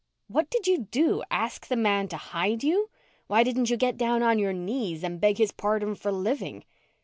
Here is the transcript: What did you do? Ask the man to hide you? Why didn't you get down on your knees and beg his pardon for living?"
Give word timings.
What 0.27 0.49
did 0.49 0.65
you 0.65 0.79
do? 0.89 1.21
Ask 1.29 1.67
the 1.67 1.75
man 1.75 2.07
to 2.07 2.17
hide 2.17 2.63
you? 2.63 2.89
Why 3.27 3.43
didn't 3.43 3.69
you 3.69 3.77
get 3.77 3.97
down 3.97 4.23
on 4.23 4.39
your 4.39 4.51
knees 4.51 5.03
and 5.03 5.21
beg 5.21 5.37
his 5.37 5.51
pardon 5.51 5.93
for 5.93 6.11
living?" 6.11 6.65